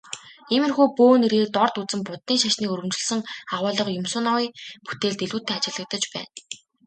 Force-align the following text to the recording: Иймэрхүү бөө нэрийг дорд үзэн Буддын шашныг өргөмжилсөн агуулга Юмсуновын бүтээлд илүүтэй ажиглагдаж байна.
Иймэрхүү 0.53 0.87
бөө 0.97 1.13
нэрийг 1.21 1.47
дорд 1.57 1.75
үзэн 1.81 2.01
Буддын 2.07 2.39
шашныг 2.41 2.71
өргөмжилсөн 2.75 3.21
агуулга 3.55 3.91
Юмсуновын 3.99 4.49
бүтээлд 4.85 5.19
илүүтэй 5.25 5.55
ажиглагдаж 5.57 6.03
байна. 6.13 6.31